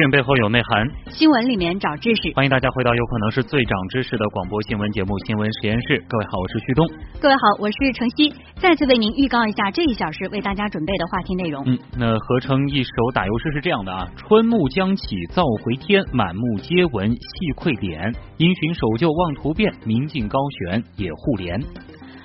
[0.00, 2.32] 讯背后有内涵，新闻里面找知识。
[2.34, 6.00] 欢迎大家回到有可能是最长知识的广播新闻节目《新闻实验室》。
[6.08, 6.88] 各位好，我是旭东。
[7.20, 8.32] 各位好，我是程曦。
[8.56, 11.62] 再次为您预告一下这一小时为大家准备的话题内容。
[11.66, 17.28] 嗯，那合成一首打油诗是这样的啊：春暮将起灶回天，满目皆闻细
[17.60, 18.00] 溃点。
[18.38, 21.60] 因循守旧望图变，明镜高悬野户帘。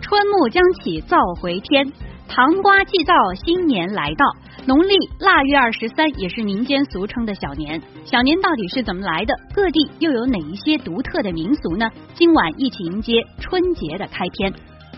[0.00, 1.92] 春暮将起灶回天，
[2.28, 4.24] 糖瓜祭灶新年来到。
[4.66, 9.34] 农历腊月二十三也是民间俗称的小年，小年到底是怎么来的？
[9.54, 11.88] 各地又有哪一些独特的民俗呢？
[12.14, 14.52] 今晚一起迎接春节的开篇。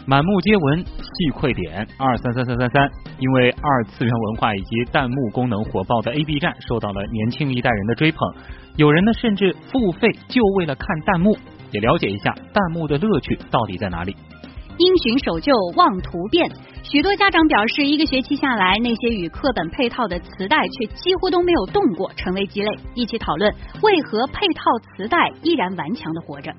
[0.07, 8.21] 满目皆闻细溃点二三三三三三，因为二次元文化以及弹幕功能火爆的 A B 站受到了年轻一代人的追捧，
[8.77, 11.37] 有人呢甚至付费就为了看弹幕，
[11.73, 14.17] 也了解一下弹幕的乐趣到底在哪里。
[14.79, 16.49] 因循守旧望图变，
[16.85, 22.71] 许多家长表示，一个学期下来，那些与课本配套的磁带却几乎都没有动过，成为鸡肋。
[22.95, 24.63] 一起讨论为何配套
[24.97, 26.53] 磁带依然顽强的活着。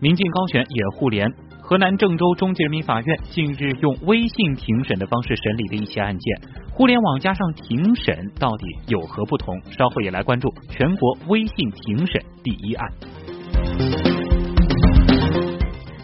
[0.00, 1.28] 民进高悬也互联，
[1.60, 6.40] 河南郑州中级人民法院近日用微信庭审的方式审理的一起案件，
[6.72, 9.60] 互联网加上庭审到底有何不同？
[9.76, 14.19] 稍后也来关注全国微信庭审第一案。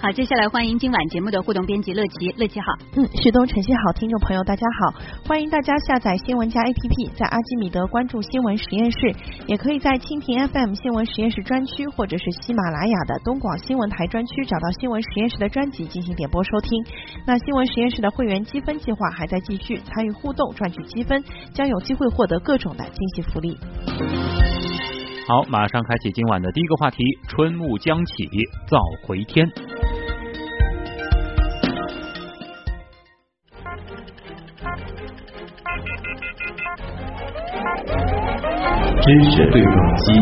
[0.07, 4.95] 好，接下来欢迎今晚节目的互动编辑乐琪，乐琪好，嗯，旭东晨曦好，听众朋友大家好，
[5.27, 9.13] 欢迎大家下载新闻加 APP，在阿基米德关注新闻实验室，
[9.49, 16.71] 也可以在蜻蜓 FM 新闻实验室专区或者是喜马拉雅的东广新闻台专区找到新闻实验室的专辑进行点播收听。
[17.27, 21.21] 那新闻实验室的会员积分计划还在继续，参与互动赚取积分，
[21.53, 23.59] 将有机会获得各种的惊喜福利。
[25.27, 28.31] 好，马上开启今晚的第一个话题，春暮将起，
[28.69, 29.45] 早回天。
[39.03, 40.13] 知识对撞机。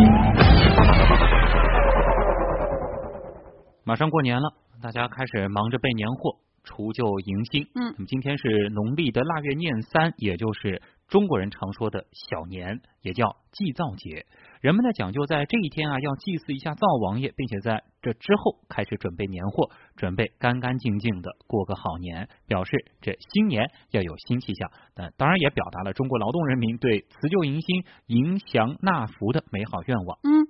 [3.84, 4.52] 马上过年了，
[4.82, 7.62] 大家开始忙着备年货、除旧迎新。
[7.74, 10.82] 嗯，那么今天是农历的腊月廿三，也就是
[11.14, 14.26] 中国人常说的小年，也叫祭灶节。
[14.60, 24.72] 人们呢讲究在这一天啊，要祭祀一下灶王爷，并且在这之后开始准备年货，准备干干净净的过个好年，表示这新年要有新气象。
[24.92, 30.18] 但当然也表达了中国劳动人民对辞旧迎新、迎祥纳福的美好愿望。
[30.24, 30.48] 嗯。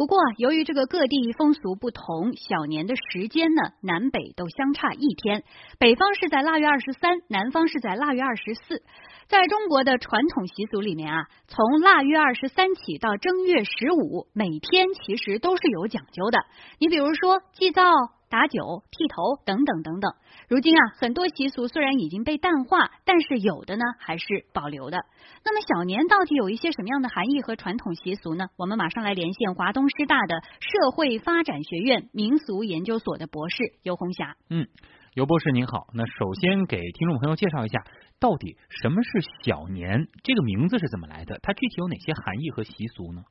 [0.00, 5.44] 不过，由于这个各地风俗不同，小年的时间呢，南北都相差一天。
[5.78, 8.82] 北方是在腊月二十三，南方是在腊月二十四。
[9.28, 16.38] 在中国的传统习俗里面啊，从腊月二十三起到正月十五，每天其实都是有讲究的。
[16.78, 17.82] 你比如说祭灶。
[18.30, 20.12] 打酒、剃头等等等等，
[20.50, 24.98] 如今啊，很多习俗虽然已经被淡化，但是有的呢还是保留的。
[25.44, 28.46] 那么小年到底有一些什么样的含义和传统习俗呢？
[28.56, 34.34] 我们马上来连线华东师大的社会发展学院民俗研究所的博士尤红霞。
[34.48, 34.66] 嗯，
[35.14, 37.84] 尤博士您好，那首先给听众朋友介绍一下，
[38.18, 40.08] 到底什么是小年？
[40.24, 41.38] 这个名字是怎么来的？
[41.44, 43.22] 它具体有哪些含义和习俗呢？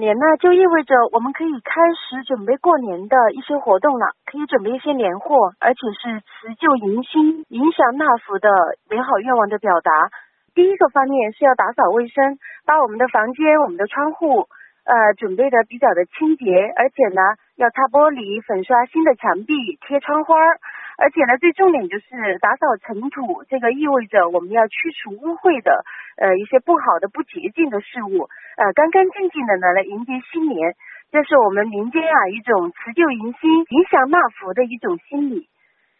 [0.00, 8.48] 年呢，就意味着我们可以开始准备过年的一些活动了，可以准备一些年货，而且是辞旧迎新、迎祥纳福的
[8.88, 10.10] 美好愿望的表达。
[10.54, 14.48] 第一个方面是要打扫卫生，把我们的房间、我们的窗户，
[14.84, 17.22] 呃，准备的比较的清洁，而且呢，
[17.56, 19.54] 要擦玻璃、粉刷新的墙壁、
[19.86, 20.58] 贴窗花儿。
[21.00, 25.72] 而且呢，最重点就是打扫尘土，这个意味着我们要驱除污秽的，
[26.20, 28.28] 呃，一些不好的、不洁净的事物，
[28.60, 30.76] 呃，干干净净的呢来迎接新年，
[31.08, 35.48] 这是我们民间啊一种辞旧迎新、迎祥纳福的一种心理。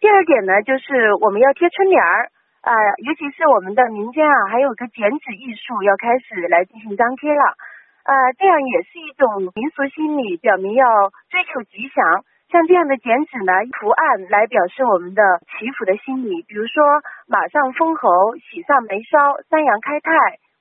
[0.04, 2.28] 第二点呢，就是我们要贴春联儿
[2.60, 7.56] 啊，尤其是我们的民间啊，还有个剪纸艺术要开始来进行张贴了，
[8.04, 10.84] 啊，这样也是一种民俗心理，表明要
[11.32, 12.20] 追求吉祥。
[12.50, 15.22] 像这样的剪纸呢，图案来表示我们的
[15.54, 16.82] 祈福的心理，比如说
[17.28, 20.10] 马上封侯、喜上眉梢、三阳开泰、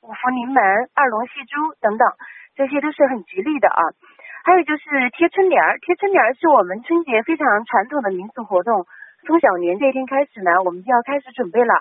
[0.06, 0.62] 五福临门、
[0.94, 2.06] 二龙戏珠等等，
[2.54, 3.82] 这些都是很吉利的啊。
[4.46, 8.86] 还有就是贴春联儿，贴春联儿是我们春节非常传统的民俗活动。
[9.26, 11.74] 从小年这一天开始呢，我们就要开始准备了。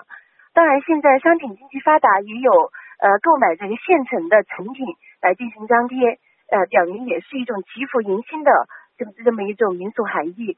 [0.53, 2.51] 当然，现在商品经济发达，也有
[2.97, 4.85] 呃购买这个现成的成品
[5.21, 6.17] 来进行张贴，
[6.49, 8.51] 呃，表明也是一种祈福迎新的
[8.99, 10.57] 就是这么一种民俗含义。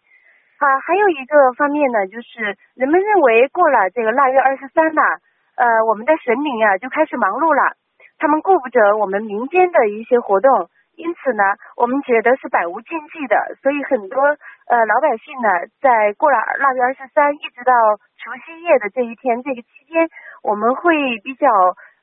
[0.57, 5.01] 啊，还有一个方面呢，就是人们认为过了这个腊月二十三呢，
[5.55, 7.77] 呃，我们的神灵啊就开始忙碌了，
[8.17, 10.69] 他们顾不着我们民间的一些活动。
[10.97, 11.41] 因此呢，
[11.77, 15.49] 我们觉得是百无禁忌的，所以很多呃老百姓呢，
[15.81, 17.73] 在过了腊月二十三一直到
[18.19, 20.09] 除夕夜的这一天，这个期间，
[20.43, 21.47] 我们会比较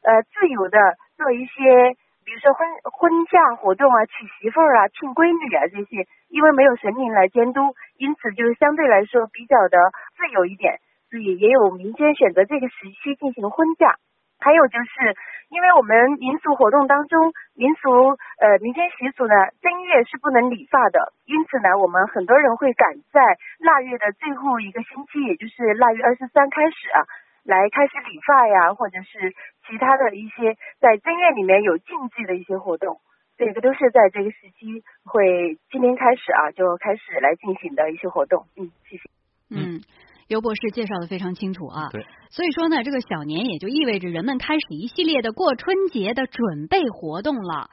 [0.02, 1.94] 呃自由的做一些，
[2.28, 9.80] 比如说婚婚嫁活动啊、娶媳妇儿啊、聘闺女啊这些，因为没有神明来监督，因此就是相对来说比较的
[10.12, 10.76] 自由一点，
[11.08, 13.96] 所以也有民间选择这个时期进行婚嫁。
[14.44, 15.16] 还有就是，
[15.48, 18.12] 因为我们民俗活动当中，民俗
[18.44, 19.32] 呃民间习俗呢，
[19.64, 23.24] 正月是不能理发的，因此呢，我们很多人会赶在
[23.58, 27.08] 腊月的最后一个星期，也就是腊月二十三开始啊，
[27.48, 29.32] 来开始理发呀，或者是
[29.64, 30.52] 其他的一些
[30.84, 33.00] 在正月里面有禁忌的一些活动，
[33.38, 38.44] 这个都是在这个时期会今天开始啊就开始来进行的一些活动。
[38.54, 39.02] 嗯，谢谢。
[39.48, 39.80] 嗯。
[40.28, 47.70] 尤博士介绍的非常清楚啊，对，所以说呢，这个小年也就意味着人们开始一系列的过春节的准备活动了。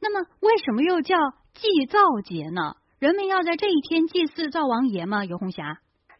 [0.00, 1.16] 那么，为什么又叫
[1.54, 2.76] 祭灶节呢？
[3.00, 5.24] 人们要在这一天祭祀灶王爷吗？
[5.24, 5.78] 尤红霞，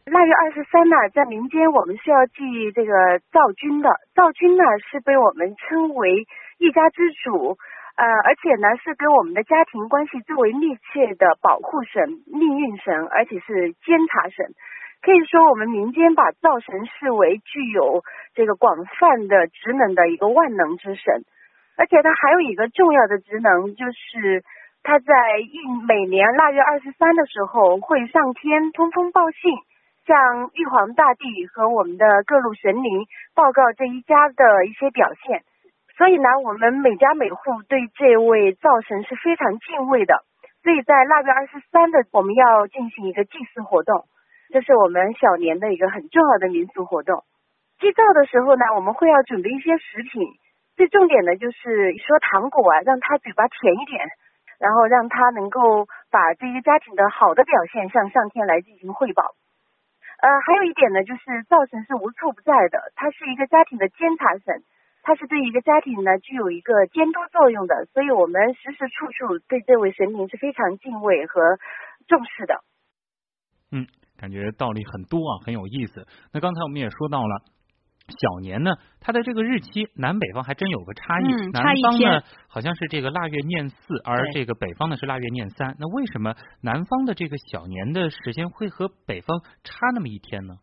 [0.09, 6.25] 腊月二十三呢，在民间我们是要祭这个灶君的，灶君呢是被我们称为
[6.57, 7.57] 一家之主，
[7.95, 14.47] 呃，而且呢是跟我们的家庭关系最为密切的保护神、命运神，而且是监察神。
[15.03, 18.01] 可以说，我们民间把灶神视为具有
[18.33, 21.21] 这个广泛的职能的一个万能之神，
[21.77, 24.43] 而且他还有一个重要的职能，就是
[24.81, 29.53] 他在一每年腊月二十三的时候会上天通风报信，
[30.09, 35.45] 向玉皇大帝和我们的各路神灵报告这一家的一些表现。
[35.95, 40.25] 所以呢，我们每家每户对这位灶神是非常敬畏的。
[40.63, 44.05] 所以在腊月二十三的，我们要进行一个祭祀活动。
[44.49, 47.21] 这是我们小年的一个很重要的民俗活动。
[47.77, 50.25] 祭灶的时候呢，我们会要准备一些食品，
[50.75, 54.09] 最重点的就是说糖果啊，让他嘴巴甜一点，
[54.57, 59.35] 然后让他能够把这个家庭的好的表现向上天来进行汇报。
[60.21, 64.63] 呃，还有一点呢，就是灶神是无处不在的，他是一个家庭的监察神，
[65.01, 71.57] 他是对一个家庭呢具有一个监督作用的，所以我们时时处处对这位神明是非常敬畏和
[72.07, 72.63] 重视的。
[73.71, 73.87] 嗯。
[74.19, 76.05] 感觉道理很多啊，很有意思。
[76.33, 77.39] 那刚才我们也说到了，
[78.09, 81.31] 小年呢，它的这个日期南北方还真有个差异。
[81.53, 85.75] 南方呢好像是这个腊月廿四，而这个北方呢是腊月廿三。
[85.79, 90.55] 那为什么南方的这个小年的时间会和北方差那么一天呢？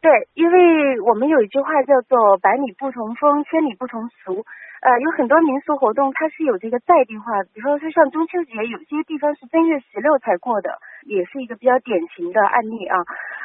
[0.00, 4.44] 对，因为我们有一句话叫做“百里不同风，千里不同俗”。
[4.78, 10.70] 呃，有很多民俗活动，它是有这个在地化，比方说像中秋节，有些地方是正月十六才过的，
[11.04, 12.96] 也是一个比较典型的案例啊。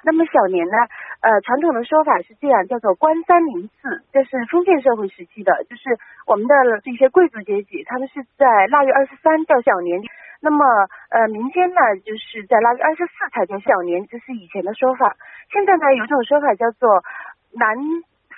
[0.03, 0.77] 那么小年呢，
[1.21, 5.97] 呃，传统的说法是这样，叫做官三临四，这是封建社会时期的，就是
[6.27, 6.53] 我们的
[6.83, 10.01] 这些贵族阶级，他们是在腊月二十三叫小年。
[10.41, 10.65] 那么
[11.09, 15.15] 呃，民间呢，就是在腊月二十四才叫小年，这是以前的说法。
[15.51, 17.03] 现在呢，有种说法叫做
[17.53, 17.77] 南。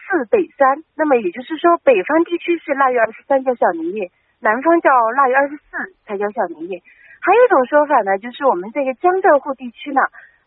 [0.07, 5.63] 四北三，那么也就是说，北方地区是腊月二十三叫小年夜，南方叫腊月二十四
[6.05, 6.83] 才叫小年夜。
[7.25, 9.99] 还有一种说法呢，就是我们这个江浙沪地区呢，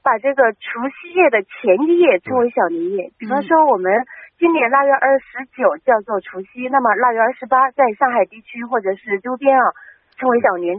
[0.07, 3.11] 把这个除夕夜的前一夜称为小年夜。
[3.19, 3.91] 比方说，我们
[4.39, 9.75] 今年腊月二十九叫做除夕，那么腊月二十八在上海地区或者是周边啊
[10.23, 10.79] 称为小年。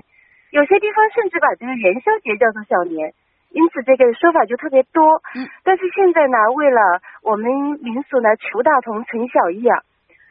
[0.51, 3.11] 有些地方甚至把这个元宵节叫做小年。
[3.51, 5.03] 因此，这个说法就特别多。
[5.35, 6.79] 嗯，但是现在呢，为了
[7.23, 7.51] 我们
[7.83, 9.83] 民俗呢，求大同存小异啊，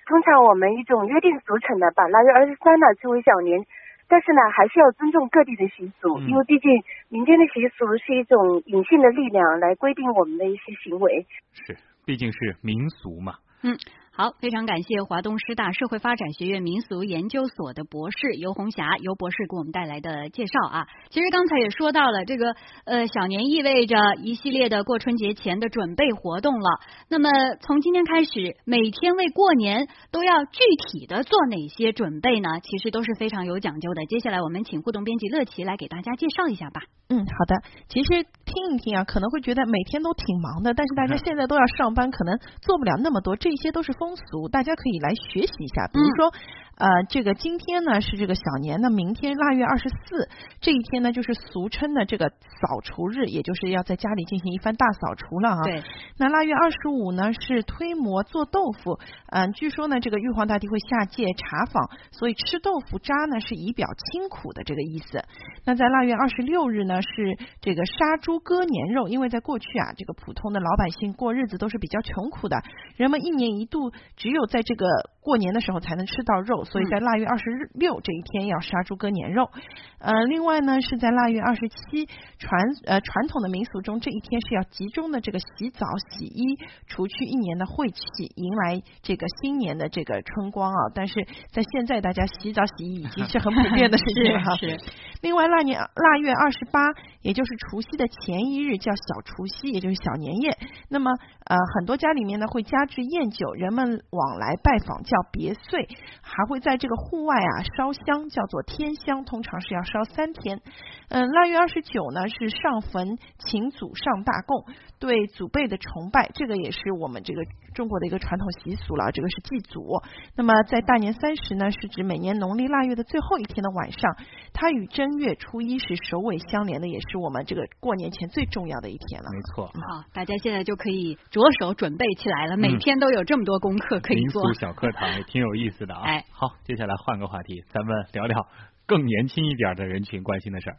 [0.06, 3.66] 通常我们一种约定俗成的，把腊月二十三呢称为小年。
[4.08, 6.70] 但是呢，还是要尊重各地的习俗，因为毕竟
[7.08, 11.26] 民间的习俗是一种隐性的力量来规定我们的一些行为。
[11.52, 13.34] 是，毕竟是民俗嘛。
[13.62, 13.76] 嗯。
[14.20, 20.88] 好，非常感谢华东师大社会发展学院民俗研究所的博士尤红霞尤博士给我们带来的介绍啊。
[21.08, 26.80] 其实刚才也说到了，这个呃小年意味着一系列的过春节前的准备活动了。
[27.08, 32.58] 那么从今天开始，每天为过年都要具体的做哪些准备呢？
[32.64, 34.04] 其实都是非常有讲究的。
[34.06, 36.80] 接下来我们请互动编辑乐琪来给大家介绍一下吧。
[37.08, 37.54] 嗯，好的。
[37.88, 38.26] 其实
[38.58, 45.86] 听听一听啊，可能会觉得每天都挺忙的，但是大家现在都要上班，可能做不了那么多，这些都是风俗，大家可以来学习一下。
[45.92, 46.32] 比如说，
[46.76, 50.28] 呃，这个今天呢是这个小年，那明天腊月二十四
[50.60, 55.62] 这一天呢，就是俗称的这个扫除日，也就是要在家里进行一番大扫除了啊。
[55.62, 55.84] 对。
[56.16, 58.98] 那腊月二十五呢是推磨做豆腐，
[59.30, 65.22] 嗯，据说呢这个玉皇大帝会下界查访，所以吃豆腐渣呢是以表清苦的这个意思。
[65.64, 72.56] 那在腊月二十六日呢是这个杀猪割年肉，因为在过去啊，这个普通的老百姓过日子都是比较穷苦的，
[72.96, 74.86] 人们一年一度只有在这个
[75.28, 77.44] 过年的时候才能吃到肉，所以在腊月二十
[77.74, 79.50] 六这一天要杀猪割年肉。
[79.98, 82.06] 呃，另外呢是在腊月二十七
[82.38, 82.48] 传
[82.86, 86.56] 呃传统的民俗中，这一天是要集中的这个洗澡洗衣，
[86.86, 88.00] 除去一年的晦气，
[88.36, 90.80] 迎来这个新年的这个春光啊。
[90.94, 94.56] 但是在现在，大家洗澡洗衣已经是很普遍的事情 了哈。
[94.56, 94.78] 是。
[95.20, 96.80] 另外，腊年腊月二十八，
[97.20, 100.56] 也就是除夕的前一日，叫小除夕，也就是小年夜。
[100.88, 101.10] 那么，
[101.44, 105.88] 呃，很多家里面呢会加制宴酒，人们往来拜访叫别岁，
[106.22, 110.60] 还会在这个户外啊烧香，叫做天香，通常是要烧三天。
[111.08, 114.64] 嗯，腊月二十九呢是上坟请祖上大供，
[114.98, 117.42] 对祖辈的崇拜，这个也是我们这个
[117.74, 119.10] 中国的一个传统习俗了。
[119.12, 120.02] 这个是祭祖。
[120.36, 124.16] 那么在大年三十呢，是指每年农历腊月的最后一天的晚上，
[124.52, 129.28] 它与正月初一是首尾相连的，也是我们这个过年前最重要的一天了。
[129.32, 129.66] 没错。
[129.66, 134.42] 好，大家现在就可以着手准备起来了，每天都有这么多功课可以做。
[134.44, 136.02] 民俗小课堂也挺有意思的啊。
[136.02, 138.46] 哎，好，接下来换个话题，咱们聊聊
[138.86, 140.76] 更年轻一点的人群关心的事儿。